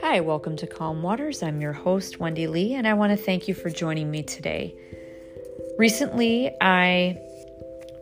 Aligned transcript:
Hi, 0.00 0.20
welcome 0.20 0.54
to 0.56 0.68
Calm 0.68 1.02
Waters. 1.02 1.42
I'm 1.42 1.60
your 1.60 1.72
host, 1.72 2.20
Wendy 2.20 2.46
Lee, 2.46 2.74
and 2.74 2.86
I 2.86 2.94
want 2.94 3.10
to 3.10 3.16
thank 3.16 3.48
you 3.48 3.54
for 3.54 3.70
joining 3.70 4.08
me 4.08 4.22
today. 4.22 4.72
Recently, 5.78 6.54
I 6.60 7.18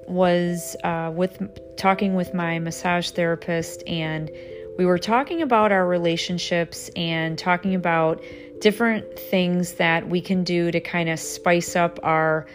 was 0.06 0.76
uh, 0.84 1.12
with 1.14 1.76
talking 1.78 2.14
with 2.14 2.34
my 2.34 2.58
massage 2.58 3.08
therapist, 3.10 3.82
and 3.86 4.30
we 4.76 4.84
were 4.84 4.98
talking 4.98 5.40
about 5.40 5.72
our 5.72 5.86
relationships 5.86 6.90
and 6.94 7.38
talking 7.38 7.74
about 7.74 8.22
different 8.60 9.18
things 9.18 9.76
that 9.76 10.10
we 10.10 10.20
can 10.20 10.44
do 10.44 10.70
to 10.70 10.80
kind 10.80 11.08
of 11.08 11.18
spice 11.18 11.74
up 11.74 11.98
our 12.02 12.46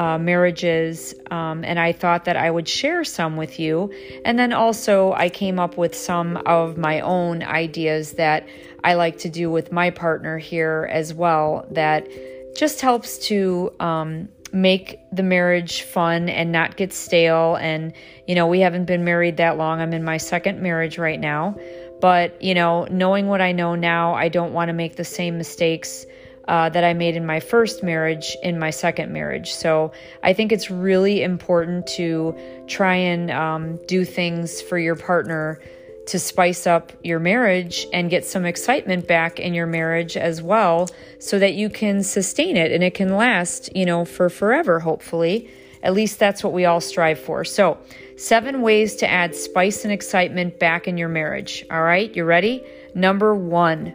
uh, 0.00 0.16
marriages, 0.16 1.14
um, 1.30 1.62
and 1.62 1.78
I 1.78 1.92
thought 1.92 2.24
that 2.24 2.34
I 2.34 2.50
would 2.50 2.66
share 2.66 3.04
some 3.04 3.36
with 3.36 3.60
you. 3.60 3.92
And 4.24 4.38
then 4.38 4.54
also, 4.54 5.12
I 5.12 5.28
came 5.28 5.58
up 5.58 5.76
with 5.76 5.94
some 5.94 6.38
of 6.46 6.78
my 6.78 7.00
own 7.00 7.42
ideas 7.42 8.12
that 8.12 8.48
I 8.82 8.94
like 8.94 9.18
to 9.18 9.28
do 9.28 9.50
with 9.50 9.72
my 9.72 9.90
partner 9.90 10.38
here 10.38 10.88
as 10.90 11.12
well 11.12 11.66
that 11.72 12.08
just 12.56 12.80
helps 12.80 13.18
to 13.28 13.74
um, 13.78 14.30
make 14.54 14.98
the 15.12 15.22
marriage 15.22 15.82
fun 15.82 16.30
and 16.30 16.50
not 16.50 16.78
get 16.78 16.94
stale. 16.94 17.56
And, 17.56 17.92
you 18.26 18.34
know, 18.34 18.46
we 18.46 18.60
haven't 18.60 18.86
been 18.86 19.04
married 19.04 19.36
that 19.36 19.58
long. 19.58 19.82
I'm 19.82 19.92
in 19.92 20.02
my 20.02 20.16
second 20.16 20.62
marriage 20.62 20.96
right 20.96 21.20
now. 21.20 21.58
But, 22.00 22.40
you 22.42 22.54
know, 22.54 22.86
knowing 22.90 23.26
what 23.26 23.42
I 23.42 23.52
know 23.52 23.74
now, 23.74 24.14
I 24.14 24.30
don't 24.30 24.54
want 24.54 24.70
to 24.70 24.72
make 24.72 24.96
the 24.96 25.04
same 25.04 25.36
mistakes 25.36 26.06
uh, 26.48 26.68
that 26.68 26.84
I 26.84 26.94
made 26.94 27.16
in 27.16 27.26
my 27.26 27.40
first 27.40 27.82
marriage 27.82 28.36
in 28.42 28.58
my 28.58 28.70
second 28.70 29.12
marriage. 29.12 29.52
So 29.52 29.92
I 30.22 30.32
think 30.32 30.52
it's 30.52 30.70
really 30.70 31.22
important 31.22 31.86
to 31.88 32.36
try 32.66 32.96
and 32.96 33.30
um, 33.30 33.78
do 33.86 34.04
things 34.04 34.60
for 34.60 34.78
your 34.78 34.96
partner 34.96 35.60
to 36.06 36.18
spice 36.18 36.66
up 36.66 36.92
your 37.04 37.20
marriage 37.20 37.86
and 37.92 38.10
get 38.10 38.24
some 38.24 38.44
excitement 38.44 39.06
back 39.06 39.38
in 39.38 39.54
your 39.54 39.66
marriage 39.66 40.16
as 40.16 40.42
well 40.42 40.88
so 41.20 41.38
that 41.38 41.54
you 41.54 41.70
can 41.70 42.02
sustain 42.02 42.56
it 42.56 42.72
and 42.72 42.82
it 42.82 42.94
can 42.94 43.14
last, 43.14 43.74
you 43.76 43.86
know, 43.86 44.04
for 44.04 44.28
forever, 44.28 44.80
hopefully. 44.80 45.48
At 45.82 45.94
least 45.94 46.18
that's 46.18 46.42
what 46.42 46.52
we 46.52 46.64
all 46.64 46.80
strive 46.80 47.20
for. 47.20 47.44
So, 47.44 47.78
seven 48.16 48.60
ways 48.60 48.96
to 48.96 49.08
add 49.08 49.34
spice 49.34 49.84
and 49.84 49.92
excitement 49.92 50.58
back 50.58 50.88
in 50.88 50.98
your 50.98 51.08
marriage. 51.08 51.64
All 51.70 51.82
right, 51.82 52.14
you 52.14 52.24
ready? 52.24 52.62
Number 52.94 53.34
one 53.34 53.94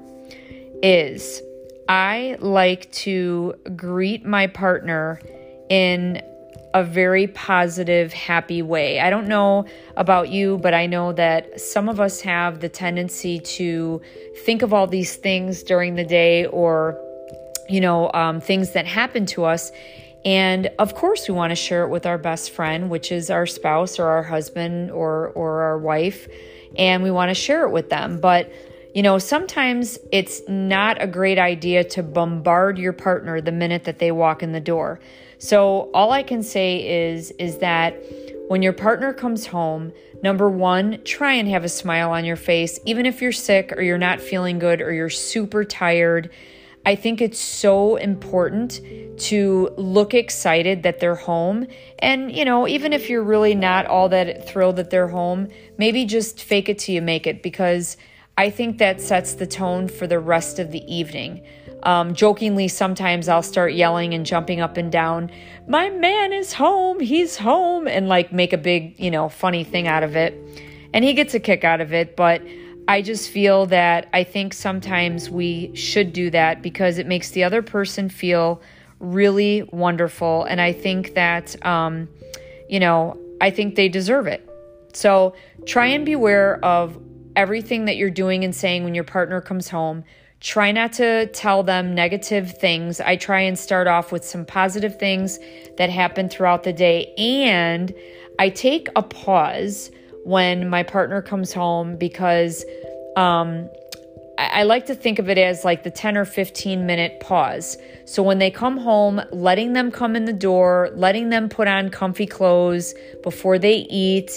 is 0.81 1.41
I 1.87 2.37
like 2.39 2.91
to 2.91 3.55
greet 3.75 4.25
my 4.25 4.47
partner 4.47 5.19
in 5.69 6.21
a 6.73 6.83
very 6.83 7.27
positive, 7.27 8.11
happy 8.11 8.61
way. 8.61 8.99
I 8.99 9.09
don't 9.09 9.27
know 9.27 9.65
about 9.95 10.29
you, 10.29 10.57
but 10.57 10.73
I 10.73 10.87
know 10.87 11.13
that 11.13 11.61
some 11.61 11.87
of 11.87 12.01
us 12.01 12.19
have 12.21 12.59
the 12.59 12.67
tendency 12.67 13.39
to 13.39 14.01
think 14.43 14.61
of 14.61 14.73
all 14.73 14.85
these 14.85 15.15
things 15.15 15.63
during 15.63 15.95
the 15.95 16.03
day 16.03 16.45
or, 16.47 16.99
you 17.69 17.79
know, 17.79 18.11
um, 18.13 18.41
things 18.41 18.73
that 18.73 18.85
happen 18.85 19.25
to 19.27 19.45
us. 19.45 19.71
And 20.25 20.69
of 20.77 20.95
course, 20.95 21.29
we 21.29 21.33
want 21.33 21.51
to 21.51 21.55
share 21.55 21.83
it 21.83 21.89
with 21.89 22.05
our 22.05 22.17
best 22.17 22.51
friend, 22.51 22.89
which 22.89 23.09
is 23.09 23.29
our 23.29 23.45
spouse 23.45 23.97
or 23.97 24.07
our 24.07 24.23
husband 24.23 24.91
or, 24.91 25.29
or 25.29 25.61
our 25.61 25.77
wife. 25.77 26.27
And 26.77 27.03
we 27.03 27.11
want 27.11 27.29
to 27.29 27.35
share 27.35 27.65
it 27.65 27.71
with 27.71 27.89
them. 27.89 28.19
But 28.19 28.51
you 28.95 29.03
know, 29.03 29.17
sometimes 29.17 29.99
it's 30.13 30.41
not 30.47 31.01
a 31.01 31.05
great 31.05 31.37
idea 31.37 31.83
to 31.83 32.01
bombard 32.01 32.77
your 32.79 32.93
partner 32.93 33.41
the 33.41 33.51
minute 33.51 33.83
that 33.83 33.99
they 33.99 34.09
walk 34.09 34.41
in 34.41 34.53
the 34.53 34.61
door. 34.61 35.01
So 35.37 35.91
all 35.93 36.13
I 36.13 36.23
can 36.23 36.41
say 36.41 37.09
is 37.09 37.31
is 37.31 37.57
that 37.57 38.01
when 38.47 38.61
your 38.61 38.71
partner 38.71 39.11
comes 39.11 39.47
home, 39.47 39.91
number 40.23 40.49
1, 40.49 41.01
try 41.03 41.33
and 41.33 41.49
have 41.49 41.65
a 41.65 41.69
smile 41.69 42.11
on 42.11 42.23
your 42.23 42.37
face 42.37 42.79
even 42.85 43.05
if 43.05 43.21
you're 43.21 43.33
sick 43.33 43.73
or 43.75 43.81
you're 43.81 43.97
not 43.97 44.21
feeling 44.21 44.59
good 44.59 44.81
or 44.81 44.93
you're 44.93 45.09
super 45.09 45.65
tired. 45.65 46.29
I 46.85 46.95
think 46.95 47.19
it's 47.19 47.39
so 47.39 47.97
important 47.97 48.79
to 49.17 49.73
look 49.75 50.13
excited 50.13 50.83
that 50.83 51.01
they're 51.01 51.15
home. 51.15 51.67
And, 51.99 52.31
you 52.31 52.45
know, 52.45 52.65
even 52.65 52.93
if 52.93 53.09
you're 53.09 53.23
really 53.23 53.55
not 53.55 53.87
all 53.87 54.07
that 54.09 54.47
thrilled 54.47 54.77
that 54.77 54.89
they're 54.89 55.09
home, 55.09 55.49
maybe 55.77 56.05
just 56.05 56.41
fake 56.41 56.69
it 56.69 56.79
till 56.79 56.95
you 56.95 57.01
make 57.01 57.27
it 57.27 57.43
because 57.43 57.97
I 58.37 58.49
think 58.49 58.79
that 58.79 58.99
sets 58.99 59.35
the 59.35 59.47
tone 59.47 59.87
for 59.87 60.07
the 60.07 60.19
rest 60.19 60.59
of 60.59 60.71
the 60.71 60.83
evening. 60.93 61.41
Um, 61.83 62.13
jokingly, 62.13 62.67
sometimes 62.67 63.29
I'll 63.29 63.43
start 63.43 63.73
yelling 63.73 64.13
and 64.13 64.25
jumping 64.25 64.59
up 64.59 64.75
and 64.75 64.91
down, 64.91 65.31
My 65.67 65.89
man 65.89 66.33
is 66.33 66.51
home, 66.53 66.99
he's 66.99 67.37
home, 67.37 67.87
and 67.87 68.09
like 68.09 68.33
make 68.33 68.53
a 68.53 68.57
big, 68.57 68.99
you 68.99 69.11
know, 69.11 69.29
funny 69.29 69.63
thing 69.63 69.87
out 69.87 70.03
of 70.03 70.15
it. 70.15 70.33
And 70.93 71.05
he 71.05 71.13
gets 71.13 71.33
a 71.33 71.39
kick 71.39 71.63
out 71.63 71.81
of 71.81 71.93
it, 71.93 72.15
but 72.15 72.41
I 72.87 73.01
just 73.01 73.29
feel 73.29 73.67
that 73.67 74.09
I 74.13 74.23
think 74.23 74.53
sometimes 74.53 75.29
we 75.29 75.73
should 75.75 76.11
do 76.11 76.29
that 76.31 76.61
because 76.61 76.97
it 76.97 77.07
makes 77.07 77.31
the 77.31 77.43
other 77.43 77.61
person 77.61 78.09
feel 78.09 78.61
really 78.99 79.63
wonderful. 79.71 80.43
And 80.45 80.59
I 80.59 80.73
think 80.73 81.13
that, 81.13 81.63
um, 81.65 82.09
you 82.69 82.79
know, 82.79 83.17
I 83.41 83.49
think 83.51 83.75
they 83.75 83.89
deserve 83.89 84.27
it. 84.27 84.47
So 84.93 85.35
try 85.65 85.87
and 85.87 86.05
beware 86.05 86.63
of 86.63 86.97
everything 87.35 87.85
that 87.85 87.97
you're 87.97 88.09
doing 88.09 88.43
and 88.43 88.55
saying 88.55 88.83
when 88.83 88.95
your 88.95 89.03
partner 89.03 89.41
comes 89.41 89.69
home. 89.69 90.03
Try 90.39 90.71
not 90.71 90.93
to 90.93 91.27
tell 91.27 91.63
them 91.63 91.95
negative 91.95 92.57
things. 92.57 92.99
I 92.99 93.15
try 93.15 93.41
and 93.41 93.57
start 93.57 93.87
off 93.87 94.11
with 94.11 94.23
some 94.23 94.45
positive 94.45 94.99
things 94.99 95.39
that 95.77 95.89
happen 95.89 96.29
throughout 96.29 96.63
the 96.63 96.73
day. 96.73 97.13
And 97.17 97.93
I 98.37 98.49
take 98.49 98.89
a 98.95 99.01
pause 99.01 99.91
when 100.23 100.69
my 100.69 100.83
partner 100.83 101.21
comes 101.21 101.53
home 101.53 101.97
because 101.97 102.65
um, 103.15 103.69
I, 104.37 104.61
I 104.61 104.63
like 104.63 104.87
to 104.87 104.95
think 104.95 105.19
of 105.19 105.29
it 105.29 105.37
as 105.37 105.63
like 105.63 105.83
the 105.83 105.91
10 105.91 106.17
or 106.17 106.25
15 106.25 106.85
minute 106.85 107.19
pause. 107.19 107.77
So 108.05 108.21
when 108.21 108.39
they 108.39 108.51
come 108.51 108.77
home, 108.77 109.21
letting 109.31 109.73
them 109.73 109.91
come 109.91 110.15
in 110.15 110.25
the 110.25 110.33
door, 110.33 110.91
letting 110.95 111.29
them 111.29 111.49
put 111.49 111.67
on 111.67 111.89
comfy 111.89 112.25
clothes 112.25 112.93
before 113.23 113.57
they 113.57 113.87
eat, 113.89 114.31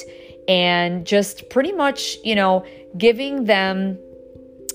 and 0.48 1.06
just 1.06 1.50
pretty 1.50 1.72
much, 1.72 2.16
you 2.24 2.34
know, 2.34 2.64
giving 2.96 3.44
them 3.44 3.98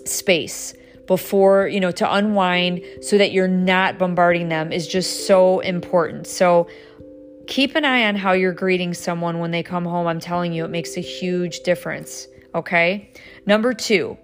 space 0.06 0.76
before, 1.08 1.68
you 1.68 1.80
know, 1.80 1.92
to 1.92 2.14
unwind 2.14 2.82
so 3.02 3.18
that 3.18 3.32
you're 3.34 3.48
not 3.48 3.98
bombarding 3.98 4.50
them 4.50 4.72
is 4.72 4.88
just 4.88 5.28
so 5.28 5.60
important. 5.60 6.28
So 6.28 6.70
keep 7.48 7.76
an 7.76 7.84
eye 7.84 8.06
on 8.06 8.16
how 8.16 8.32
you're 8.32 8.54
greeting 8.54 8.94
someone 8.94 9.40
when 9.40 9.52
they 9.52 9.64
come 9.64 9.86
home. 9.86 10.08
I'm 10.08 10.20
telling 10.20 10.54
you, 10.54 10.64
it 10.64 10.70
makes 10.70 10.96
a 10.96 11.02
huge 11.02 11.62
difference. 11.62 12.28
Okay. 12.56 13.12
Number 13.46 13.74
two, 13.74 14.18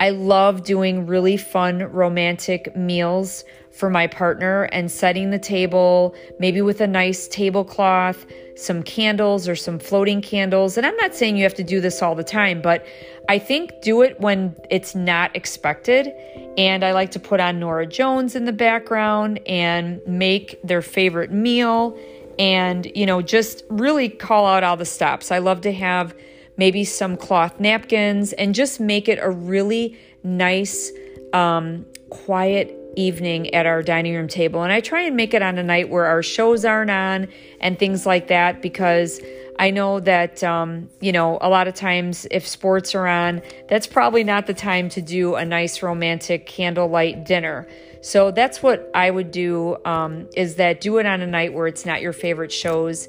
I 0.00 0.10
love 0.10 0.64
doing 0.64 1.06
really 1.06 1.36
fun 1.36 1.82
romantic 1.82 2.74
meals 2.76 3.44
for 3.74 3.90
my 3.90 4.06
partner 4.06 4.64
and 4.64 4.90
setting 4.90 5.30
the 5.30 5.38
table, 5.38 6.14
maybe 6.38 6.62
with 6.62 6.80
a 6.80 6.86
nice 6.86 7.26
tablecloth, 7.26 8.24
some 8.56 8.84
candles 8.84 9.48
or 9.48 9.56
some 9.56 9.80
floating 9.80 10.22
candles. 10.22 10.76
And 10.76 10.86
I'm 10.86 10.96
not 10.96 11.14
saying 11.14 11.36
you 11.36 11.42
have 11.42 11.54
to 11.54 11.64
do 11.64 11.80
this 11.80 12.00
all 12.00 12.14
the 12.14 12.24
time, 12.24 12.62
but 12.62 12.86
I 13.28 13.38
think 13.38 13.72
do 13.82 14.02
it 14.02 14.20
when 14.20 14.54
it's 14.70 14.94
not 14.94 15.34
expected. 15.34 16.12
And 16.56 16.84
I 16.84 16.92
like 16.92 17.10
to 17.12 17.18
put 17.18 17.40
on 17.40 17.58
Norah 17.58 17.86
Jones 17.86 18.36
in 18.36 18.44
the 18.44 18.52
background 18.52 19.40
and 19.46 20.00
make 20.06 20.60
their 20.62 20.82
favorite 20.82 21.32
meal 21.32 21.98
and, 22.38 22.86
you 22.94 23.06
know, 23.06 23.22
just 23.22 23.64
really 23.70 24.08
call 24.08 24.46
out 24.46 24.62
all 24.62 24.76
the 24.76 24.84
stops. 24.84 25.32
I 25.32 25.38
love 25.38 25.62
to 25.62 25.72
have 25.72 26.14
maybe 26.56 26.84
some 26.84 27.16
cloth 27.16 27.58
napkins 27.58 28.32
and 28.34 28.54
just 28.54 28.78
make 28.78 29.08
it 29.08 29.18
a 29.20 29.30
really 29.30 29.98
nice, 30.22 30.92
um, 31.32 31.84
quiet 32.10 32.83
evening 32.96 33.52
at 33.54 33.66
our 33.66 33.82
dining 33.82 34.14
room 34.14 34.28
table. 34.28 34.62
And 34.62 34.72
I 34.72 34.80
try 34.80 35.02
and 35.02 35.16
make 35.16 35.34
it 35.34 35.42
on 35.42 35.58
a 35.58 35.62
night 35.62 35.90
where 35.90 36.06
our 36.06 36.22
shows 36.22 36.64
aren't 36.64 36.90
on 36.90 37.28
and 37.60 37.78
things 37.78 38.06
like 38.06 38.28
that 38.28 38.62
because 38.62 39.20
I 39.58 39.70
know 39.70 40.00
that, 40.00 40.42
um, 40.42 40.88
you 41.00 41.12
know, 41.12 41.38
a 41.40 41.48
lot 41.48 41.68
of 41.68 41.74
times 41.74 42.26
if 42.30 42.46
sports 42.46 42.94
are 42.94 43.06
on, 43.06 43.42
that's 43.68 43.86
probably 43.86 44.24
not 44.24 44.46
the 44.46 44.54
time 44.54 44.88
to 44.90 45.02
do 45.02 45.36
a 45.36 45.44
nice 45.44 45.82
romantic 45.82 46.46
candlelight 46.46 47.24
dinner. 47.24 47.68
So 48.00 48.30
that's 48.30 48.62
what 48.62 48.90
I 48.94 49.10
would 49.10 49.30
do 49.30 49.76
um, 49.84 50.28
is 50.36 50.56
that 50.56 50.80
do 50.80 50.98
it 50.98 51.06
on 51.06 51.20
a 51.20 51.26
night 51.26 51.54
where 51.54 51.66
it's 51.66 51.86
not 51.86 52.02
your 52.02 52.12
favorite 52.12 52.52
shows. 52.52 53.08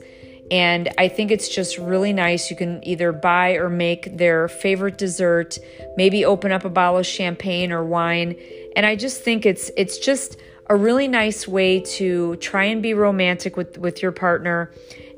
And 0.51 0.89
I 0.97 1.07
think 1.07 1.31
it's 1.31 1.49
just 1.49 1.77
really 1.77 2.13
nice. 2.13 2.51
You 2.51 2.55
can 2.55 2.85
either 2.87 3.11
buy 3.11 3.53
or 3.53 3.69
make 3.69 4.17
their 4.17 4.47
favorite 4.47 4.97
dessert, 4.97 5.57
maybe 5.97 6.23
open 6.23 6.51
up 6.51 6.65
a 6.65 6.69
bottle 6.69 6.99
of 6.99 7.05
champagne 7.05 7.71
or 7.71 7.83
wine 7.83 8.35
and 8.75 8.85
I 8.85 8.95
just 8.95 9.21
think 9.21 9.45
it's 9.45 9.71
it's 9.77 9.97
just 9.97 10.37
a 10.67 10.75
really 10.75 11.07
nice 11.07 11.47
way 11.47 11.79
to 11.79 12.35
try 12.37 12.65
and 12.65 12.81
be 12.81 12.93
romantic 12.93 13.55
with 13.55 13.77
with 13.77 14.01
your 14.01 14.11
partner. 14.11 14.71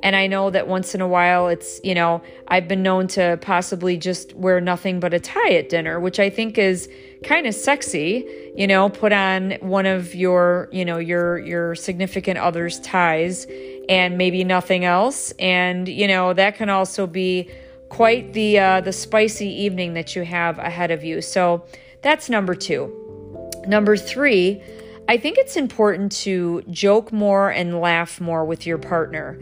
And 0.04 0.16
I 0.16 0.28
know 0.28 0.52
that 0.52 0.68
once 0.68 0.94
in 0.94 1.02
a 1.02 1.08
while 1.08 1.48
it's, 1.48 1.82
you 1.84 1.96
know, 1.96 2.22
I've 2.48 2.68
been 2.68 2.84
known 2.84 3.08
to 3.10 3.40
possibly 3.42 3.98
just 3.98 4.36
wear 4.36 4.62
nothing 4.62 5.00
but 5.00 5.12
a 5.16 5.20
tie 5.20 5.56
at 5.56 5.70
dinner, 5.70 6.00
which 6.00 6.20
I 6.20 6.30
think 6.30 6.60
is 6.60 6.88
kind 7.24 7.48
of 7.48 7.56
sexy, 7.56 8.24
you 8.56 8.68
know, 8.68 8.90
put 8.90 9.12
on 9.12 9.54
one 9.60 9.88
of 9.88 10.14
your, 10.14 10.70
you 10.72 10.86
know, 10.86 11.00
your 11.00 11.40
your 11.40 11.74
significant 11.74 12.38
other's 12.38 12.80
ties 12.82 13.48
and 13.90 14.18
maybe 14.18 14.44
nothing 14.44 14.86
else. 14.86 15.32
And, 15.40 15.88
you 15.88 16.08
know, 16.08 16.34
that 16.34 16.56
can 16.56 16.70
also 16.70 17.08
be 17.08 17.50
quite 17.90 18.34
the 18.34 18.60
uh, 18.60 18.82
the 18.82 18.92
spicy 18.92 19.48
evening 19.48 19.94
that 19.94 20.16
you 20.16 20.24
have 20.24 20.60
ahead 20.60 20.92
of 20.92 21.04
you. 21.04 21.22
So 21.22 21.66
that's 22.02 22.30
number 22.30 22.54
two. 22.54 22.94
Number 23.66 23.98
three, 23.98 24.62
I 25.10 25.18
think 25.18 25.38
it's 25.38 25.56
important 25.56 26.12
to 26.24 26.64
joke 26.70 27.12
more 27.12 27.50
and 27.50 27.80
laugh 27.80 28.20
more 28.20 28.44
with 28.46 28.66
your 28.66 28.78
partner. 28.78 29.40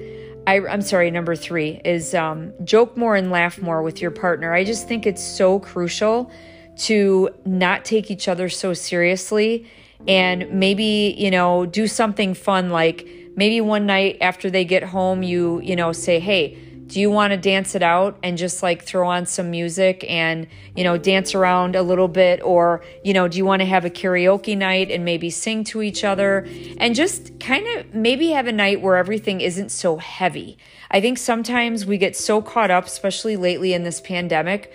I, 0.48 0.60
am 0.60 0.82
sorry, 0.82 1.10
number 1.10 1.36
three 1.36 1.82
is 1.84 2.14
um, 2.14 2.54
joke 2.64 2.96
more 2.96 3.16
and 3.16 3.32
laugh 3.32 3.60
more 3.60 3.82
with 3.82 4.00
your 4.00 4.12
partner. 4.12 4.54
I 4.54 4.64
just 4.64 4.88
think 4.88 5.08
it's 5.08 5.24
so 5.24 5.60
crucial 5.60 6.32
to 6.78 7.30
not 7.46 7.84
take 7.84 8.12
each 8.12 8.28
other 8.28 8.48
so 8.50 8.74
seriously 8.74 9.66
and 10.08 10.48
maybe, 10.52 11.16
you 11.18 11.32
know, 11.32 11.66
do 11.66 11.88
something 11.88 12.36
fun 12.36 12.70
like 12.70 13.08
maybe 13.36 13.62
one 13.62 13.86
night 13.86 14.18
after 14.22 14.50
they 14.50 14.66
get 14.66 14.84
home, 14.84 15.24
you, 15.24 15.60
you 15.62 15.76
know, 15.76 15.92
say, 15.92 16.20
hey, 16.20 16.58
do 16.88 17.00
you 17.00 17.10
want 17.10 17.32
to 17.32 17.38
dance 17.38 17.74
it 17.74 17.82
out 17.82 18.18
and 18.22 18.38
just 18.38 18.62
like 18.62 18.84
throw 18.84 19.10
on 19.10 19.26
some 19.26 19.50
music 19.50 20.06
and 20.08 20.48
you 20.76 20.84
know 20.84 20.98
dance 20.98 21.34
around 21.34 21.76
a 21.76 21.82
little 21.82 22.08
bit? 22.08 22.44
Or 22.44 22.84
you 23.04 23.14
know 23.14 23.28
do 23.28 23.38
you 23.38 23.46
want 23.46 23.62
to 23.62 23.66
have 23.66 23.86
a 23.86 23.90
karaoke 23.90 24.56
night 24.56 24.92
and 24.92 25.04
maybe 25.04 25.30
sing 25.30 25.64
to 25.66 25.82
each 25.82 26.04
other? 26.04 26.48
And 26.78 26.94
just 26.94 27.40
kind 27.40 27.68
of 27.78 27.94
maybe 27.96 28.30
have 28.32 28.48
a 28.48 28.52
night 28.52 28.82
where 28.82 28.98
everything 28.98 29.42
isn't 29.42 29.70
so 29.70 29.98
heavy. 29.98 30.58
I 30.92 31.02
think 31.02 31.18
sometimes 31.18 31.86
we 31.86 31.98
get 31.98 32.16
so 32.16 32.42
caught 32.42 32.70
up 32.70 32.86
especially 32.86 33.36
lately 33.36 33.74
in 33.74 33.84
this 33.84 34.00
pandemic 34.00 34.72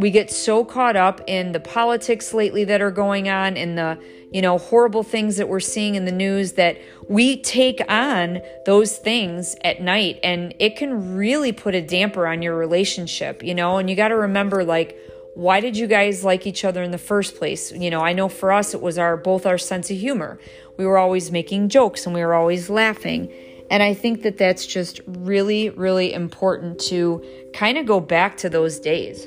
we 0.00 0.10
get 0.10 0.30
so 0.30 0.64
caught 0.64 0.96
up 0.96 1.20
in 1.26 1.52
the 1.52 1.60
politics 1.60 2.32
lately 2.34 2.64
that 2.64 2.80
are 2.80 2.90
going 2.90 3.28
on 3.28 3.56
in 3.56 3.74
the 3.74 3.98
you 4.30 4.40
know, 4.40 4.58
horrible 4.58 5.02
things 5.02 5.36
that 5.36 5.48
we're 5.48 5.60
seeing 5.60 5.96
in 5.96 6.04
the 6.04 6.12
news 6.12 6.52
that 6.52 6.78
we 7.08 7.40
take 7.42 7.80
on 7.90 8.40
those 8.64 8.96
things 8.96 9.56
at 9.64 9.82
night 9.82 10.20
and 10.22 10.54
it 10.60 10.76
can 10.76 11.16
really 11.16 11.50
put 11.50 11.74
a 11.74 11.82
damper 11.82 12.26
on 12.26 12.40
your 12.40 12.56
relationship, 12.56 13.42
you 13.42 13.54
know, 13.54 13.78
and 13.78 13.90
you 13.90 13.96
got 13.96 14.08
to 14.08 14.16
remember 14.16 14.64
like 14.64 14.96
why 15.34 15.60
did 15.60 15.76
you 15.76 15.86
guys 15.86 16.24
like 16.24 16.46
each 16.46 16.64
other 16.64 16.82
in 16.82 16.90
the 16.90 16.98
first 16.98 17.36
place? 17.36 17.72
You 17.72 17.88
know, 17.88 18.00
I 18.00 18.12
know 18.12 18.28
for 18.28 18.52
us 18.52 18.74
it 18.74 18.80
was 18.80 18.98
our 18.98 19.16
both 19.16 19.46
our 19.46 19.58
sense 19.58 19.90
of 19.90 19.96
humor. 19.96 20.38
We 20.76 20.86
were 20.86 20.98
always 20.98 21.30
making 21.30 21.68
jokes 21.68 22.06
and 22.06 22.14
we 22.14 22.20
were 22.20 22.34
always 22.34 22.70
laughing. 22.70 23.32
And 23.70 23.82
I 23.82 23.94
think 23.94 24.22
that 24.22 24.38
that's 24.38 24.66
just 24.66 25.00
really 25.06 25.70
really 25.70 26.12
important 26.12 26.78
to 26.82 27.24
kind 27.52 27.78
of 27.78 27.86
go 27.86 27.98
back 27.98 28.36
to 28.38 28.48
those 28.48 28.78
days. 28.78 29.26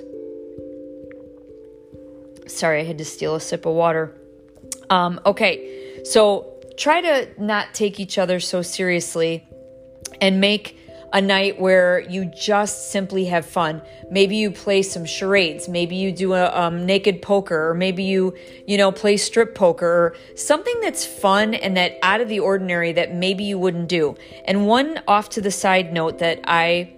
Sorry, 2.48 2.82
I 2.82 2.84
had 2.84 2.98
to 2.98 3.06
steal 3.06 3.36
a 3.36 3.40
sip 3.40 3.66
of 3.66 3.74
water. 3.74 4.16
Um, 4.90 5.20
okay, 5.26 6.02
so 6.04 6.62
try 6.78 7.02
to 7.02 7.30
not 7.38 7.74
take 7.74 8.00
each 8.00 8.18
other 8.18 8.40
so 8.40 8.62
seriously 8.62 9.48
and 10.20 10.40
make 10.42 10.80
a 11.14 11.22
night 11.22 11.60
where 11.60 12.00
you 12.00 12.26
just 12.26 12.92
simply 12.92 13.26
have 13.26 13.46
fun. 13.46 13.84
Maybe 14.10 14.36
you 14.36 14.50
play 14.50 14.82
some 14.82 15.06
charades, 15.06 15.70
maybe 15.70 15.96
you 15.96 16.12
do 16.12 16.34
a 16.34 16.50
um, 16.60 16.88
naked 16.88 17.22
poker, 17.22 17.70
or 17.70 17.76
maybe 17.76 18.04
you, 18.04 18.36
you 18.66 18.78
know, 18.78 18.92
play 18.92 19.18
strip 19.18 19.54
poker, 19.54 19.88
or 19.88 20.16
something 20.36 20.74
that's 20.82 21.06
fun 21.06 21.54
and 21.54 21.78
that 21.78 22.00
out 22.02 22.20
of 22.20 22.30
the 22.30 22.40
ordinary 22.40 22.94
that 22.94 23.14
maybe 23.14 23.44
you 23.44 23.60
wouldn't 23.60 23.90
do. 23.90 24.16
And 24.46 24.66
one 24.66 25.02
off 25.08 25.30
to 25.30 25.42
the 25.42 25.52
side 25.52 25.94
note 25.94 26.18
that 26.18 26.40
I 26.46 26.94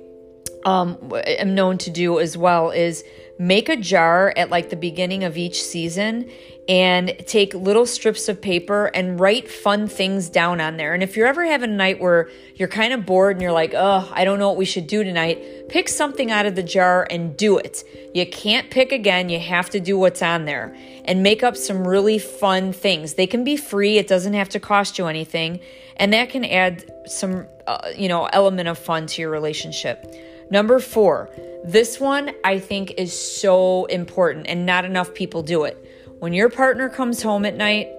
um, 0.65 1.11
am 1.25 1.55
known 1.55 1.77
to 1.79 1.89
do 1.89 2.19
as 2.19 2.37
well 2.37 2.71
is 2.71 3.03
make 3.37 3.69
a 3.69 3.75
jar 3.75 4.33
at 4.35 4.49
like 4.49 4.69
the 4.69 4.75
beginning 4.75 5.23
of 5.23 5.37
each 5.37 5.61
season 5.61 6.29
and 6.67 7.15
take 7.27 7.53
little 7.53 7.85
strips 7.85 8.27
of 8.27 8.41
paper 8.41 8.87
and 8.87 9.19
write 9.19 9.51
fun 9.51 9.87
things 9.87 10.29
down 10.29 10.59
on 10.59 10.77
there. 10.77 10.95
And 10.95 11.03
if 11.03 11.15
you're 11.15 11.27
ever 11.27 11.45
having 11.45 11.69
a 11.69 11.75
night 11.75 11.99
where 11.99 12.29
you're 12.55 12.69
kind 12.69 12.91
of 12.91 13.05
bored 13.05 13.35
and 13.35 13.41
you're 13.41 13.51
like, 13.51 13.73
oh, 13.75 14.09
I 14.11 14.23
don't 14.25 14.39
know 14.39 14.47
what 14.47 14.57
we 14.57 14.65
should 14.65 14.87
do 14.87 15.03
tonight, 15.03 15.69
pick 15.69 15.87
something 15.87 16.31
out 16.31 16.47
of 16.47 16.55
the 16.55 16.63
jar 16.63 17.05
and 17.11 17.37
do 17.37 17.59
it. 17.59 17.83
You 18.15 18.25
can't 18.25 18.71
pick 18.71 18.91
again, 18.91 19.29
you 19.29 19.39
have 19.39 19.69
to 19.71 19.79
do 19.79 19.99
what's 19.99 20.23
on 20.23 20.45
there 20.45 20.75
and 21.03 21.21
make 21.21 21.43
up 21.43 21.55
some 21.55 21.87
really 21.87 22.17
fun 22.17 22.73
things. 22.73 23.13
They 23.13 23.27
can 23.27 23.43
be 23.43 23.57
free, 23.57 23.99
it 23.99 24.07
doesn't 24.07 24.33
have 24.33 24.49
to 24.49 24.59
cost 24.59 24.97
you 24.97 25.05
anything, 25.05 25.59
and 25.97 26.13
that 26.13 26.29
can 26.29 26.43
add 26.45 26.91
some, 27.05 27.45
uh, 27.67 27.89
you 27.95 28.07
know, 28.07 28.25
element 28.25 28.69
of 28.69 28.79
fun 28.79 29.05
to 29.05 29.21
your 29.21 29.29
relationship. 29.29 30.03
Number 30.49 30.79
four, 30.79 31.29
this 31.63 31.99
one 31.99 32.31
I 32.43 32.59
think 32.59 32.93
is 32.97 33.17
so 33.17 33.85
important 33.85 34.47
and 34.47 34.65
not 34.65 34.85
enough 34.85 35.13
people 35.13 35.41
do 35.41 35.63
it 35.63 35.81
when 36.19 36.33
your 36.33 36.49
partner 36.49 36.89
comes 36.89 37.21
home 37.21 37.45
at 37.45 37.55
night, 37.55 37.89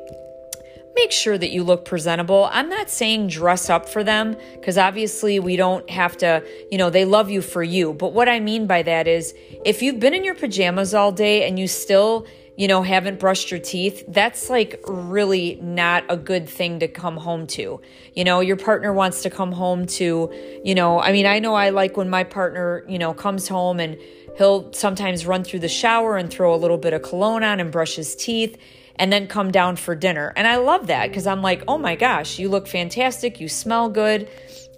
make 0.94 1.12
sure 1.12 1.37
that 1.37 1.50
you 1.50 1.62
look 1.62 1.84
presentable. 1.84 2.48
I'm 2.50 2.69
not 2.69 2.88
saying 2.88 3.28
dress 3.28 3.69
up 3.69 3.88
for 3.88 4.02
them 4.02 4.37
because 4.54 4.78
obviously 4.78 5.38
we 5.38 5.56
don't 5.56 5.88
have 5.90 6.16
to, 6.19 6.43
you 6.70 6.78
know, 6.78 6.88
they 6.88 7.04
love 7.04 7.31
you 7.31 7.43
for 7.43 7.62
you. 7.62 7.93
But 7.93 8.14
what 8.14 8.28
I 8.28 8.40
mean 8.40 8.66
by 8.66 8.82
that 8.82 9.06
is 9.06 9.34
if 9.64 9.82
you've 9.82 10.00
been 10.00 10.14
in 10.14 10.25
your 10.25 10.34
pajamas 10.34 10.94
all 10.94 11.12
day 11.12 11.46
and 11.46 11.58
you 11.58 11.69
still, 11.69 12.26
you 12.56 12.68
know, 12.68 12.82
haven't 12.82 13.18
brushed 13.18 13.50
your 13.50 13.60
teeth, 13.60 14.04
that's 14.08 14.48
like 14.48 14.82
really 14.86 15.56
not 15.62 16.04
a 16.08 16.16
good 16.16 16.48
thing 16.48 16.80
to 16.80 16.88
come 16.88 17.16
home 17.16 17.46
to. 17.46 17.80
You 18.14 18.24
know, 18.24 18.40
your 18.40 18.56
partner 18.56 18.92
wants 18.92 19.22
to 19.22 19.30
come 19.30 19.52
home 19.52 19.86
to, 19.86 20.32
you 20.64 20.74
know, 20.74 21.00
I 21.00 21.12
mean, 21.12 21.26
I 21.26 21.38
know 21.38 21.54
I 21.54 21.70
like 21.70 21.96
when 21.96 22.08
my 22.08 22.24
partner, 22.24 22.84
you 22.88 22.98
know, 22.98 23.12
comes 23.14 23.46
home 23.48 23.78
and 23.78 23.98
He'll 24.36 24.72
sometimes 24.72 25.26
run 25.26 25.44
through 25.44 25.60
the 25.60 25.68
shower 25.68 26.16
and 26.16 26.30
throw 26.30 26.54
a 26.54 26.56
little 26.56 26.76
bit 26.76 26.92
of 26.92 27.02
cologne 27.02 27.42
on 27.42 27.58
and 27.58 27.72
brush 27.72 27.96
his 27.96 28.14
teeth 28.14 28.58
and 28.96 29.12
then 29.12 29.26
come 29.26 29.50
down 29.50 29.76
for 29.76 29.94
dinner. 29.94 30.32
And 30.36 30.46
I 30.46 30.56
love 30.56 30.88
that 30.88 31.08
because 31.08 31.26
I'm 31.26 31.42
like, 31.42 31.62
oh 31.66 31.78
my 31.78 31.96
gosh, 31.96 32.38
you 32.38 32.48
look 32.48 32.66
fantastic. 32.66 33.40
You 33.40 33.48
smell 33.48 33.88
good. 33.88 34.28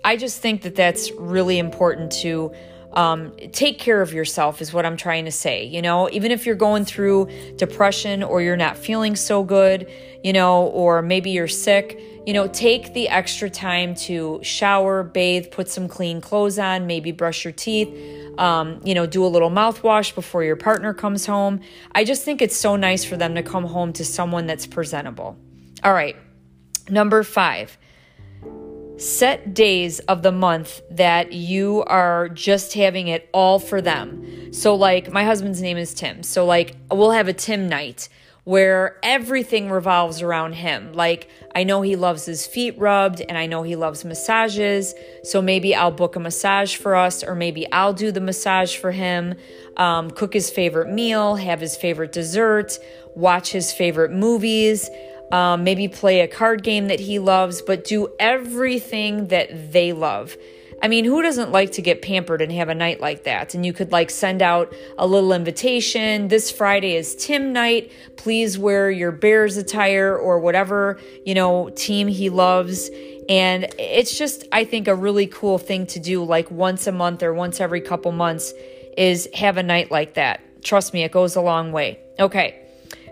I 0.05 0.17
just 0.17 0.41
think 0.41 0.63
that 0.63 0.77
that's 0.77 1.11
really 1.13 1.59
important 1.59 2.13
to 2.23 2.53
um, 2.99 3.33
take 3.53 3.79
care 3.79 4.03
of 4.03 4.13
yourself, 4.13 4.61
is 4.61 4.73
what 4.73 4.85
I'm 4.85 4.97
trying 4.97 5.25
to 5.25 5.31
say. 5.31 5.65
You 5.65 5.81
know, 5.81 6.09
even 6.11 6.31
if 6.33 6.45
you're 6.45 6.57
going 6.57 6.85
through 6.85 7.29
depression 7.57 8.23
or 8.23 8.43
you're 8.43 8.57
not 8.57 8.77
feeling 8.77 9.17
so 9.17 9.43
good, 9.43 9.91
you 10.25 10.33
know, 10.33 10.67
or 10.67 11.01
maybe 11.01 11.31
you're 11.31 11.49
sick, 11.49 11.99
you 12.27 12.35
know, 12.35 12.49
take 12.49 12.93
the 12.95 13.09
extra 13.09 13.49
time 13.49 13.95
to 13.95 14.41
shower, 14.43 15.03
bathe, 15.03 15.51
put 15.51 15.69
some 15.69 15.89
clean 15.89 16.21
clothes 16.21 16.59
on, 16.59 16.87
maybe 16.87 17.13
brush 17.13 17.45
your 17.45 17.53
teeth 17.53 17.89
um, 18.39 18.81
you 18.85 18.95
know, 18.95 19.05
do 19.05 19.25
a 19.25 19.27
little 19.27 19.51
mouthwash 19.51 20.15
before 20.15 20.45
your 20.45 20.57
partner 20.57 20.95
comes 20.95 21.27
home. 21.27 21.61
I 21.93 22.05
just 22.05 22.25
think 22.25 22.41
it's 22.41 22.57
so 22.57 22.77
nice 22.77 23.05
for 23.05 23.17
them 23.17 23.35
to 23.35 23.43
come 23.43 23.65
home 23.65 23.93
to 23.95 24.05
someone 24.05 24.47
that's 24.47 24.67
presentable. 24.67 25.37
All 25.83 25.93
right, 25.93 26.17
number 26.89 27.23
five. 27.25 27.77
Set 28.99 29.55
days 29.55 30.01
of 30.01 30.23
the 30.23 30.33
month 30.33 30.83
that 30.91 31.33
you 31.33 31.85
are 31.87 32.29
just 32.29 32.75
having 32.75 33.09
it 33.09 33.29
all 33.33 33.59
for 33.59 33.81
them. 33.81 34.53
So, 34.53 34.75
like, 34.75 35.13
my 35.13 35.25
husband's 35.25 35.63
name 35.63 35.77
is 35.77 35.95
Tim. 35.95 36.23
So, 36.25 36.45
like, 36.45 36.75
we'll 36.91 37.13
have 37.13 37.29
a 37.29 37.33
Tim 37.33 37.69
night 37.69 38.09
where 38.49 38.97
everything 39.03 39.71
revolves 39.71 40.23
around 40.23 40.55
him. 40.55 40.95
Like, 40.95 41.29
I 41.55 41.65
know 41.65 41.83
he 41.83 41.97
loves 41.97 42.25
his 42.25 42.47
feet 42.47 42.79
rubbed 42.79 43.21
and 43.21 43.37
I 43.37 43.45
know 43.45 43.63
he 43.63 43.77
loves 43.77 44.07
massages. 44.07 44.95
So 45.23 45.43
maybe 45.43 45.75
I'll 45.75 45.91
book 45.91 46.17
a 46.17 46.21
massage 46.21 46.75
for 46.75 46.97
us, 46.97 47.23
or 47.23 47.35
maybe 47.35 47.71
I'll 47.71 47.93
do 47.93 48.11
the 48.11 48.23
massage 48.23 48.75
for 48.75 48.91
him, 48.91 49.35
um, 49.77 50.11
cook 50.11 50.33
his 50.33 50.49
favorite 50.49 50.89
meal, 50.89 51.37
have 51.37 51.61
his 51.61 51.77
favorite 51.77 52.11
dessert, 52.11 52.79
watch 53.15 53.53
his 53.53 53.71
favorite 53.71 54.13
movies. 54.13 54.89
Um, 55.31 55.65
maybe 55.65 55.89
play 55.89 56.21
a 56.21 56.29
card 56.29 56.63
game 56.63 56.89
that 56.89 57.01
he 57.01 57.19
loves, 57.19 57.61
but 57.61 57.85
do 57.85 58.09
everything 58.19 59.29
that 59.29 59.73
they 59.73 59.93
love. 59.93 60.37
I 60.81 60.87
mean, 60.87 61.05
who 61.05 61.23
doesn't 61.23 61.51
like 61.51 61.73
to 61.73 61.83
get 61.83 62.03
pampered 62.03 62.41
and 62.41 62.53
have 62.53 62.69
a 62.69 62.75
night 62.75 63.01
like 63.01 63.25
that? 63.25 63.55
And 63.55 63.67
you 63.67 63.73
could 63.73 63.91
like 63.91 64.11
send 64.11 64.43
out 64.43 64.73
a 64.97 65.07
little 65.07 65.33
invitation. 65.33 66.29
This 66.29 66.53
Friday 66.53 66.95
is 66.95 67.17
Tim 67.17 67.53
night. 67.53 67.91
Please 68.17 68.57
wear 68.57 68.89
your 68.91 69.11
Bears 69.11 69.57
attire 69.57 70.17
or 70.17 70.39
whatever, 70.39 71.01
you 71.27 71.35
know, 71.35 71.71
team 71.71 72.07
he 72.07 72.31
loves. 72.31 72.91
And 73.29 73.67
it's 73.79 74.17
just, 74.17 74.45
I 74.53 74.65
think, 74.65 74.87
a 74.87 74.95
really 74.95 75.27
cool 75.27 75.59
thing 75.59 75.87
to 75.89 75.99
do 75.99 76.23
like 76.23 76.49
once 76.51 76.87
a 76.87 76.93
month 76.93 77.25
or 77.25 77.35
once 77.35 77.61
every 77.61 77.81
couple 77.81 78.13
months 78.13 78.55
is 78.97 79.29
have 79.35 79.57
a 79.57 79.63
night 79.63 79.91
like 79.91 80.15
that. 80.15 80.41
Trust 80.63 80.95
me, 80.95 81.03
it 81.03 81.11
goes 81.11 81.35
a 81.35 81.41
long 81.41 81.73
way. 81.73 81.99
Okay. 82.21 82.65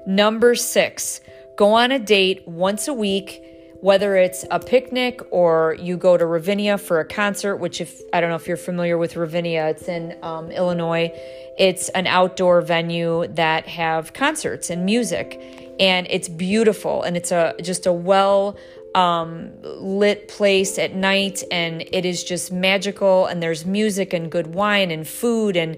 Number 0.06 0.54
six, 0.54 1.20
go 1.56 1.75
on 1.75 1.90
a 1.90 1.98
date 1.98 2.46
once 2.46 2.88
a 2.88 2.94
week 2.94 3.42
whether 3.80 4.16
it's 4.16 4.44
a 4.50 4.58
picnic 4.58 5.20
or 5.30 5.76
you 5.78 5.96
go 5.96 6.16
to 6.16 6.26
Ravinia 6.26 6.78
for 6.78 7.00
a 7.00 7.04
concert, 7.04 7.56
which, 7.56 7.80
if 7.80 8.00
I 8.12 8.20
don't 8.20 8.30
know 8.30 8.36
if 8.36 8.48
you're 8.48 8.56
familiar 8.56 8.98
with 8.98 9.16
Ravinia, 9.16 9.68
it's 9.68 9.88
in 9.88 10.16
um, 10.22 10.50
Illinois. 10.50 11.12
It's 11.58 11.88
an 11.90 12.06
outdoor 12.06 12.62
venue 12.62 13.26
that 13.28 13.68
have 13.68 14.12
concerts 14.12 14.70
and 14.70 14.84
music, 14.84 15.76
and 15.78 16.06
it's 16.10 16.28
beautiful 16.28 17.02
and 17.02 17.16
it's 17.16 17.30
a 17.30 17.54
just 17.62 17.86
a 17.86 17.92
well 17.92 18.56
um, 18.94 19.52
lit 19.62 20.28
place 20.28 20.78
at 20.78 20.94
night, 20.94 21.44
and 21.50 21.82
it 21.92 22.04
is 22.04 22.25
just 22.25 22.50
magical. 22.50 23.26
And 23.26 23.42
there's 23.42 23.64
music 23.64 24.12
and 24.12 24.32
good 24.32 24.48
wine 24.48 24.90
and 24.90 25.06
food 25.06 25.56
and 25.56 25.76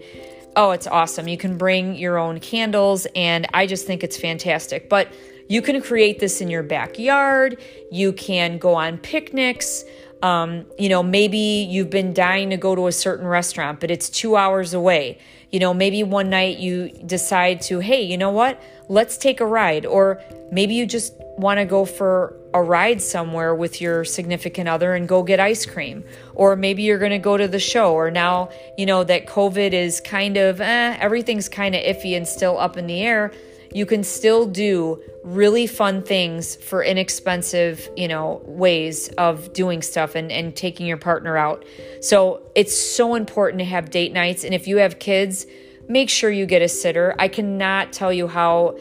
oh, 0.56 0.72
it's 0.72 0.86
awesome. 0.88 1.28
You 1.28 1.36
can 1.36 1.56
bring 1.56 1.94
your 1.94 2.18
own 2.18 2.40
candles, 2.40 3.06
and 3.14 3.46
I 3.54 3.66
just 3.66 3.86
think 3.86 4.02
it's 4.02 4.16
fantastic. 4.16 4.88
But 4.88 5.08
you 5.48 5.62
can 5.62 5.80
create 5.80 6.18
this 6.20 6.40
in 6.40 6.48
your 6.48 6.62
backyard. 6.62 7.60
You 7.90 8.12
can 8.12 8.58
go 8.58 8.74
on 8.74 8.98
picnics. 8.98 9.84
Um, 10.22 10.66
you 10.78 10.88
know, 10.88 11.02
maybe 11.02 11.38
you've 11.38 11.90
been 11.90 12.12
dying 12.12 12.50
to 12.50 12.56
go 12.56 12.74
to 12.74 12.86
a 12.86 12.92
certain 12.92 13.26
restaurant, 13.26 13.80
but 13.80 13.90
it's 13.90 14.10
two 14.10 14.36
hours 14.36 14.74
away. 14.74 15.18
You 15.50 15.60
know, 15.60 15.72
maybe 15.72 16.02
one 16.02 16.28
night 16.28 16.58
you 16.58 16.90
decide 16.90 17.62
to, 17.62 17.78
hey, 17.78 18.02
you 18.02 18.18
know 18.18 18.30
what? 18.30 18.60
Let's 18.88 19.16
take 19.16 19.40
a 19.40 19.46
ride. 19.46 19.86
Or 19.86 20.20
maybe 20.52 20.74
you 20.74 20.86
just 20.86 21.14
want 21.38 21.58
to 21.58 21.64
go 21.64 21.86
for 21.86 22.36
a 22.52 22.62
ride 22.62 23.00
somewhere 23.00 23.54
with 23.54 23.80
your 23.80 24.04
significant 24.04 24.68
other 24.68 24.94
and 24.94 25.08
go 25.08 25.22
get 25.22 25.40
ice 25.40 25.64
cream. 25.64 26.04
Or 26.34 26.56
maybe 26.56 26.82
you're 26.82 26.98
going 26.98 27.12
to 27.12 27.18
go 27.18 27.36
to 27.36 27.48
the 27.48 27.60
show. 27.60 27.94
Or 27.94 28.10
now, 28.10 28.50
you 28.76 28.84
know, 28.84 29.04
that 29.04 29.26
COVID 29.26 29.72
is 29.72 30.00
kind 30.00 30.36
of, 30.36 30.60
eh, 30.60 30.96
everything's 31.00 31.48
kind 31.48 31.74
of 31.74 31.82
iffy 31.82 32.16
and 32.16 32.28
still 32.28 32.58
up 32.58 32.76
in 32.76 32.86
the 32.86 33.02
air 33.02 33.32
you 33.72 33.86
can 33.86 34.02
still 34.02 34.46
do 34.46 35.02
really 35.24 35.66
fun 35.66 36.02
things 36.02 36.56
for 36.56 36.82
inexpensive, 36.82 37.88
you 37.96 38.08
know, 38.08 38.40
ways 38.44 39.08
of 39.18 39.52
doing 39.52 39.82
stuff 39.82 40.14
and, 40.14 40.32
and 40.32 40.56
taking 40.56 40.86
your 40.86 40.96
partner 40.96 41.36
out. 41.36 41.64
So 42.00 42.42
it's 42.54 42.76
so 42.76 43.14
important 43.14 43.58
to 43.58 43.64
have 43.66 43.90
date 43.90 44.12
nights. 44.12 44.44
And 44.44 44.54
if 44.54 44.66
you 44.66 44.78
have 44.78 44.98
kids, 44.98 45.46
make 45.88 46.08
sure 46.08 46.30
you 46.30 46.46
get 46.46 46.62
a 46.62 46.68
sitter. 46.68 47.14
I 47.18 47.28
cannot 47.28 47.92
tell 47.92 48.12
you 48.12 48.26
how 48.28 48.78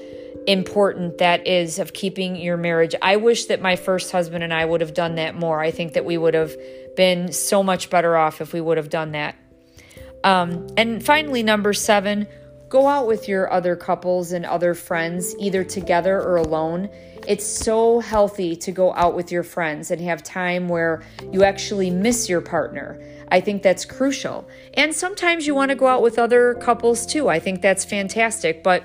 important 0.47 1.17
that 1.17 1.45
is 1.45 1.77
of 1.79 1.91
keeping 1.93 2.37
your 2.37 2.55
marriage. 2.55 2.95
I 3.01 3.17
wish 3.17 3.45
that 3.45 3.61
my 3.61 3.75
first 3.75 4.11
husband 4.11 4.43
and 4.43 4.53
I 4.53 4.63
would 4.63 4.79
have 4.79 4.93
done 4.93 5.15
that 5.15 5.35
more. 5.35 5.59
I 5.59 5.71
think 5.71 5.93
that 5.93 6.05
we 6.05 6.17
would 6.17 6.33
have 6.33 6.55
been 6.95 7.33
so 7.33 7.61
much 7.61 7.89
better 7.89 8.15
off 8.15 8.39
if 8.39 8.53
we 8.53 8.61
would 8.61 8.77
have 8.77 8.89
done 8.89 9.11
that. 9.11 9.35
Um, 10.23 10.67
and 10.77 11.03
finally, 11.03 11.43
number 11.43 11.73
seven, 11.73 12.27
Go 12.69 12.87
out 12.87 13.07
with 13.07 13.27
your 13.27 13.51
other 13.51 13.75
couples 13.75 14.33
and 14.33 14.45
other 14.45 14.73
friends, 14.73 15.35
either 15.39 15.63
together 15.63 16.21
or 16.21 16.35
alone. 16.35 16.89
It's 17.25 17.45
so 17.45 17.99
healthy 17.99 18.55
to 18.57 18.71
go 18.71 18.93
out 18.93 19.15
with 19.15 19.31
your 19.31 19.43
friends 19.43 19.91
and 19.91 20.01
have 20.01 20.21
time 20.21 20.67
where 20.67 21.01
you 21.31 21.43
actually 21.43 21.89
miss 21.89 22.27
your 22.27 22.41
partner. 22.41 23.01
I 23.29 23.39
think 23.41 23.63
that's 23.63 23.85
crucial. 23.85 24.47
And 24.73 24.93
sometimes 24.93 25.47
you 25.47 25.55
want 25.55 25.69
to 25.69 25.75
go 25.75 25.87
out 25.87 26.01
with 26.01 26.19
other 26.19 26.55
couples 26.55 27.05
too. 27.05 27.29
I 27.29 27.39
think 27.39 27.61
that's 27.61 27.85
fantastic. 27.85 28.63
But 28.63 28.83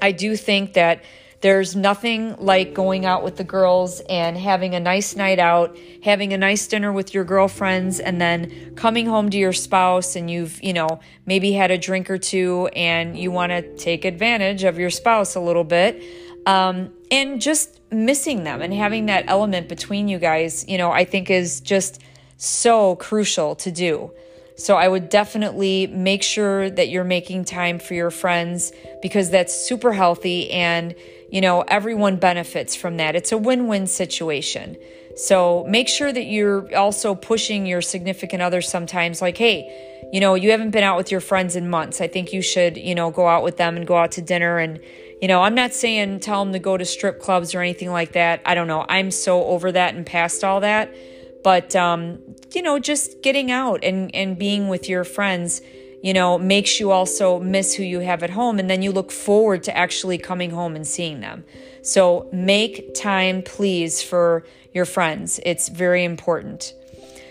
I 0.00 0.12
do 0.12 0.36
think 0.36 0.74
that 0.74 1.02
there's 1.40 1.76
nothing 1.76 2.36
like 2.38 2.72
going 2.72 3.04
out 3.04 3.22
with 3.22 3.36
the 3.36 3.44
girls 3.44 4.00
and 4.08 4.36
having 4.36 4.74
a 4.74 4.80
nice 4.80 5.16
night 5.16 5.38
out, 5.38 5.76
having 6.02 6.32
a 6.32 6.38
nice 6.38 6.66
dinner 6.66 6.92
with 6.92 7.12
your 7.12 7.24
girlfriends, 7.24 8.00
and 8.00 8.20
then 8.20 8.74
coming 8.74 9.06
home 9.06 9.28
to 9.30 9.36
your 9.36 9.52
spouse 9.52 10.16
and 10.16 10.30
you've, 10.30 10.62
you 10.62 10.72
know, 10.72 11.00
maybe 11.26 11.52
had 11.52 11.70
a 11.70 11.78
drink 11.78 12.10
or 12.10 12.18
two 12.18 12.68
and 12.74 13.18
you 13.18 13.30
want 13.30 13.50
to 13.50 13.76
take 13.76 14.04
advantage 14.04 14.64
of 14.64 14.78
your 14.78 14.90
spouse 14.90 15.34
a 15.34 15.40
little 15.40 15.64
bit. 15.64 16.02
Um, 16.46 16.92
and 17.10 17.40
just 17.40 17.80
missing 17.90 18.44
them 18.44 18.62
and 18.62 18.72
having 18.72 19.06
that 19.06 19.24
element 19.26 19.68
between 19.68 20.08
you 20.08 20.18
guys, 20.18 20.64
you 20.68 20.78
know, 20.78 20.90
I 20.90 21.04
think 21.04 21.28
is 21.28 21.60
just 21.60 22.00
so 22.36 22.96
crucial 22.96 23.56
to 23.56 23.70
do. 23.70 24.12
So 24.56 24.76
I 24.76 24.88
would 24.88 25.10
definitely 25.10 25.86
make 25.86 26.22
sure 26.22 26.70
that 26.70 26.88
you're 26.88 27.04
making 27.04 27.44
time 27.44 27.78
for 27.78 27.94
your 27.94 28.10
friends 28.10 28.72
because 29.02 29.30
that's 29.30 29.54
super 29.54 29.92
healthy 29.92 30.50
and 30.50 30.94
you 31.30 31.40
know, 31.40 31.62
everyone 31.62 32.16
benefits 32.16 32.76
from 32.76 32.96
that. 32.98 33.16
It's 33.16 33.32
a 33.32 33.38
win 33.38 33.66
win 33.66 33.86
situation. 33.86 34.76
So 35.16 35.64
make 35.68 35.88
sure 35.88 36.12
that 36.12 36.24
you're 36.24 36.74
also 36.76 37.14
pushing 37.14 37.64
your 37.64 37.80
significant 37.80 38.42
other 38.42 38.60
sometimes, 38.60 39.22
like, 39.22 39.38
hey, 39.38 40.10
you 40.12 40.20
know, 40.20 40.34
you 40.34 40.50
haven't 40.50 40.70
been 40.70 40.84
out 40.84 40.96
with 40.98 41.10
your 41.10 41.20
friends 41.20 41.56
in 41.56 41.70
months. 41.70 42.00
I 42.00 42.06
think 42.06 42.32
you 42.32 42.42
should, 42.42 42.76
you 42.76 42.94
know, 42.94 43.10
go 43.10 43.26
out 43.26 43.42
with 43.42 43.56
them 43.56 43.76
and 43.76 43.86
go 43.86 43.96
out 43.96 44.12
to 44.12 44.22
dinner. 44.22 44.58
And, 44.58 44.78
you 45.22 45.26
know, 45.26 45.42
I'm 45.42 45.54
not 45.54 45.72
saying 45.72 46.20
tell 46.20 46.44
them 46.44 46.52
to 46.52 46.58
go 46.58 46.76
to 46.76 46.84
strip 46.84 47.18
clubs 47.18 47.54
or 47.54 47.60
anything 47.60 47.90
like 47.90 48.12
that. 48.12 48.42
I 48.44 48.54
don't 48.54 48.68
know. 48.68 48.84
I'm 48.88 49.10
so 49.10 49.44
over 49.44 49.72
that 49.72 49.94
and 49.94 50.04
past 50.04 50.44
all 50.44 50.60
that. 50.60 50.94
But, 51.42 51.74
um, 51.74 52.18
you 52.54 52.60
know, 52.60 52.78
just 52.78 53.22
getting 53.22 53.50
out 53.50 53.82
and, 53.82 54.14
and 54.14 54.38
being 54.38 54.68
with 54.68 54.88
your 54.88 55.04
friends 55.04 55.62
you 56.02 56.12
know, 56.12 56.38
makes 56.38 56.78
you 56.78 56.90
also 56.90 57.38
miss 57.40 57.74
who 57.74 57.82
you 57.82 58.00
have 58.00 58.22
at 58.22 58.30
home. 58.30 58.58
And 58.58 58.68
then 58.70 58.82
you 58.82 58.92
look 58.92 59.10
forward 59.10 59.62
to 59.64 59.76
actually 59.76 60.18
coming 60.18 60.50
home 60.50 60.76
and 60.76 60.86
seeing 60.86 61.20
them. 61.20 61.44
So 61.82 62.28
make 62.32 62.94
time, 62.94 63.42
please, 63.42 64.02
for 64.02 64.44
your 64.72 64.84
friends. 64.84 65.40
It's 65.44 65.68
very 65.68 66.04
important. 66.04 66.74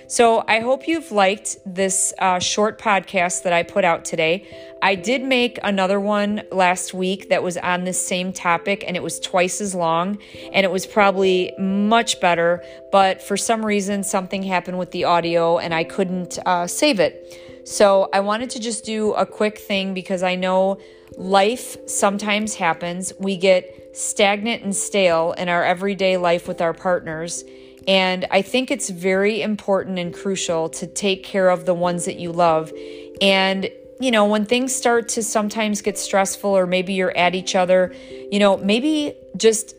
So 0.07 0.43
I 0.47 0.59
hope 0.59 0.87
you've 0.87 1.11
liked 1.11 1.57
this 1.65 2.13
uh, 2.19 2.37
short 2.39 2.79
podcast 2.79 3.43
that 3.43 3.53
I 3.53 3.63
put 3.63 3.83
out 3.83 4.05
today. 4.05 4.47
I 4.81 4.93
did 4.93 5.23
make 5.23 5.57
another 5.63 5.99
one 5.99 6.43
last 6.51 6.93
week 6.93 7.29
that 7.29 7.41
was 7.41 7.57
on 7.57 7.85
this 7.85 7.99
same 7.99 8.31
topic, 8.31 8.83
and 8.85 8.95
it 8.95 9.01
was 9.01 9.19
twice 9.19 9.61
as 9.61 9.73
long, 9.73 10.19
and 10.53 10.63
it 10.63 10.71
was 10.71 10.85
probably 10.85 11.53
much 11.57 12.21
better. 12.21 12.63
But 12.91 13.23
for 13.23 13.35
some 13.35 13.65
reason, 13.65 14.03
something 14.03 14.43
happened 14.43 14.77
with 14.77 14.91
the 14.91 15.05
audio, 15.05 15.57
and 15.57 15.73
I 15.73 15.85
couldn't 15.85 16.37
uh, 16.45 16.67
save 16.67 16.99
it. 16.99 17.41
So 17.65 18.09
I 18.13 18.19
wanted 18.19 18.51
to 18.51 18.59
just 18.59 18.85
do 18.85 19.13
a 19.13 19.25
quick 19.25 19.57
thing 19.57 19.95
because 19.95 20.21
I 20.21 20.35
know 20.35 20.77
life 21.17 21.75
sometimes 21.89 22.53
happens. 22.53 23.11
We 23.19 23.37
get 23.37 23.97
stagnant 23.97 24.61
and 24.63 24.75
stale 24.75 25.33
in 25.35 25.49
our 25.49 25.63
everyday 25.63 26.17
life 26.17 26.47
with 26.47 26.61
our 26.61 26.73
partners. 26.73 27.43
And 27.87 28.25
I 28.29 28.43
think 28.43 28.69
it's 28.69 28.91
very 28.91 29.41
important 29.41 29.97
and 29.97 30.13
crucial 30.13 30.69
to 30.69 30.85
take 30.85 31.23
care 31.23 31.49
of 31.49 31.65
the 31.65 31.73
ones 31.73 32.05
that 32.05 32.17
you 32.17 32.31
love. 32.31 32.71
And, 33.19 33.67
you 33.99 34.11
know, 34.11 34.25
when 34.25 34.45
things 34.45 34.75
start 34.75 35.09
to 35.09 35.23
sometimes 35.23 35.81
get 35.81 35.97
stressful 35.97 36.51
or 36.51 36.67
maybe 36.67 36.93
you're 36.93 37.17
at 37.17 37.33
each 37.33 37.55
other, 37.55 37.95
you 38.31 38.37
know, 38.37 38.57
maybe 38.57 39.15
just 39.37 39.73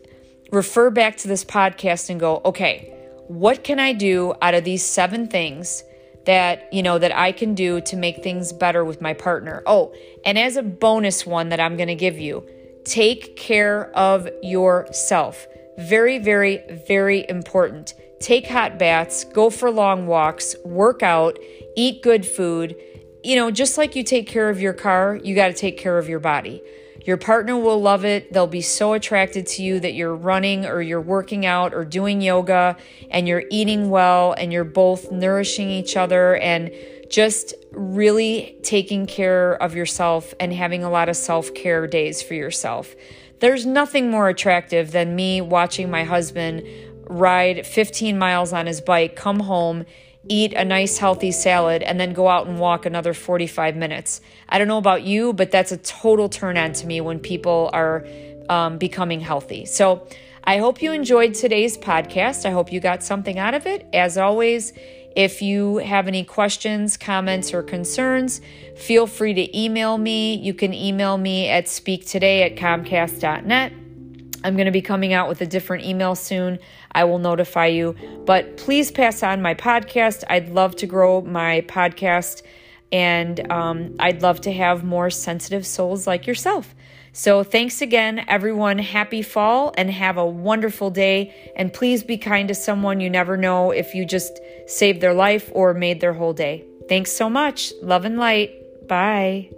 refer 0.51 0.89
back 0.89 1.15
to 1.17 1.29
this 1.29 1.45
podcast 1.45 2.09
and 2.09 2.19
go, 2.19 2.41
okay, 2.43 2.93
what 3.27 3.63
can 3.63 3.79
I 3.79 3.93
do 3.93 4.33
out 4.41 4.53
of 4.53 4.65
these 4.65 4.83
seven 4.83 5.27
things 5.27 5.83
that 6.27 6.71
you 6.71 6.83
know 6.83 6.99
that 6.99 7.15
I 7.15 7.31
can 7.31 7.55
do 7.55 7.81
to 7.81 7.95
make 7.95 8.21
things 8.21 8.53
better 8.53 8.85
with 8.85 9.01
my 9.01 9.13
partner. 9.13 9.63
Oh, 9.65 9.93
and 10.23 10.37
as 10.37 10.55
a 10.57 10.61
bonus 10.61 11.25
one 11.25 11.49
that 11.49 11.59
I'm 11.59 11.75
going 11.77 11.87
to 11.87 11.95
give 11.95 12.19
you, 12.19 12.47
take 12.85 13.35
care 13.35 13.89
of 13.95 14.29
yourself. 14.43 15.47
Very 15.79 16.19
very 16.19 16.61
very 16.87 17.27
important. 17.27 17.95
Take 18.19 18.47
hot 18.47 18.77
baths, 18.77 19.23
go 19.23 19.49
for 19.49 19.71
long 19.71 20.05
walks, 20.05 20.55
work 20.63 21.01
out, 21.01 21.39
eat 21.75 22.03
good 22.03 22.25
food. 22.25 22.75
You 23.23 23.35
know, 23.35 23.51
just 23.51 23.77
like 23.77 23.95
you 23.95 24.03
take 24.03 24.27
care 24.27 24.49
of 24.49 24.61
your 24.61 24.73
car, 24.73 25.19
you 25.23 25.33
got 25.33 25.47
to 25.47 25.53
take 25.53 25.77
care 25.77 25.97
of 25.97 26.09
your 26.09 26.19
body. 26.19 26.61
Your 27.07 27.15
partner 27.15 27.57
will 27.57 27.81
love 27.81 28.03
it. 28.03 28.33
They'll 28.33 28.47
be 28.47 28.59
so 28.59 28.91
attracted 28.91 29.47
to 29.47 29.63
you 29.63 29.79
that 29.79 29.93
you're 29.93 30.13
running 30.13 30.65
or 30.65 30.81
you're 30.81 30.99
working 30.99 31.45
out 31.45 31.73
or 31.73 31.85
doing 31.85 32.19
yoga 32.19 32.75
and 33.09 33.29
you're 33.29 33.45
eating 33.49 33.89
well 33.89 34.33
and 34.33 34.51
you're 34.51 34.65
both 34.65 35.09
nourishing 35.09 35.69
each 35.69 35.95
other 35.95 36.35
and 36.35 36.69
just 37.09 37.53
really 37.71 38.57
taking 38.61 39.05
care 39.05 39.53
of 39.53 39.73
yourself 39.73 40.33
and 40.41 40.51
having 40.51 40.83
a 40.83 40.89
lot 40.89 41.07
of 41.07 41.15
self 41.15 41.53
care 41.53 41.87
days 41.87 42.21
for 42.21 42.33
yourself. 42.33 42.93
There's 43.39 43.65
nothing 43.65 44.11
more 44.11 44.27
attractive 44.27 44.91
than 44.91 45.15
me 45.15 45.39
watching 45.39 45.89
my 45.89 46.03
husband 46.03 46.63
ride 47.09 47.65
15 47.65 48.19
miles 48.19 48.51
on 48.51 48.65
his 48.65 48.81
bike, 48.81 49.15
come 49.15 49.39
home, 49.39 49.85
eat 50.29 50.53
a 50.53 50.65
nice 50.65 50.97
healthy 50.97 51.31
salad, 51.31 51.83
and 51.83 51.99
then 51.99 52.13
go 52.13 52.27
out 52.27 52.47
and 52.47 52.59
walk 52.59 52.85
another 52.85 53.13
45 53.13 53.75
minutes. 53.75 54.21
I 54.49 54.57
don't 54.57 54.67
know 54.67 54.77
about 54.77 55.03
you, 55.03 55.33
but 55.33 55.51
that's 55.51 55.71
a 55.71 55.77
total 55.77 56.29
turn 56.29 56.57
on 56.57 56.73
to 56.73 56.87
me 56.87 57.01
when 57.01 57.19
people 57.19 57.69
are 57.73 58.05
um, 58.49 58.77
becoming 58.77 59.19
healthy. 59.19 59.65
So 59.65 60.07
I 60.43 60.57
hope 60.57 60.81
you 60.81 60.93
enjoyed 60.93 61.33
today's 61.33 61.77
podcast. 61.77 62.45
I 62.45 62.51
hope 62.51 62.71
you 62.71 62.79
got 62.79 63.03
something 63.03 63.37
out 63.37 63.53
of 63.53 63.65
it. 63.65 63.85
As 63.93 64.17
always, 64.17 64.73
if 65.15 65.41
you 65.41 65.77
have 65.77 66.07
any 66.07 66.23
questions, 66.23 66.95
comments, 66.95 67.53
or 67.53 67.63
concerns, 67.63 68.39
feel 68.77 69.07
free 69.07 69.33
to 69.33 69.57
email 69.59 69.97
me. 69.97 70.35
You 70.35 70.53
can 70.53 70.73
email 70.73 71.17
me 71.17 71.49
at 71.49 71.65
speaktoday 71.65 72.45
at 72.45 72.55
comcast.net. 72.55 73.73
I'm 74.43 74.55
going 74.55 74.65
to 74.65 74.71
be 74.71 74.81
coming 74.81 75.13
out 75.13 75.27
with 75.27 75.41
a 75.41 75.45
different 75.45 75.85
email 75.85 76.15
soon. 76.15 76.59
I 76.91 77.03
will 77.03 77.19
notify 77.19 77.67
you. 77.67 77.95
But 78.25 78.57
please 78.57 78.91
pass 78.91 79.23
on 79.23 79.41
my 79.41 79.53
podcast. 79.53 80.23
I'd 80.29 80.49
love 80.49 80.75
to 80.77 80.87
grow 80.87 81.21
my 81.21 81.61
podcast 81.61 82.43
and 82.91 83.51
um, 83.51 83.95
I'd 83.99 84.21
love 84.21 84.41
to 84.41 84.53
have 84.53 84.83
more 84.83 85.09
sensitive 85.09 85.65
souls 85.65 86.07
like 86.07 86.27
yourself. 86.27 86.73
So, 87.13 87.43
thanks 87.43 87.81
again, 87.81 88.23
everyone. 88.27 88.77
Happy 88.77 89.23
fall 89.23 89.73
and 89.75 89.89
have 89.89 90.17
a 90.17 90.25
wonderful 90.25 90.91
day. 90.91 91.51
And 91.55 91.73
please 91.73 92.03
be 92.03 92.17
kind 92.17 92.47
to 92.49 92.53
someone. 92.53 92.99
You 92.99 93.09
never 93.09 93.37
know 93.37 93.71
if 93.71 93.95
you 93.95 94.05
just 94.05 94.39
saved 94.67 95.01
their 95.01 95.15
life 95.15 95.49
or 95.53 95.73
made 95.73 95.99
their 95.99 96.13
whole 96.13 96.33
day. 96.33 96.63
Thanks 96.87 97.11
so 97.11 97.29
much. 97.29 97.73
Love 97.81 98.05
and 98.05 98.19
light. 98.19 98.51
Bye. 98.87 99.49